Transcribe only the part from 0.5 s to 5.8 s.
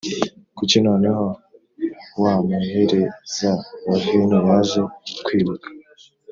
Kuki noneho wa muhereza wa vino yaje kwibuka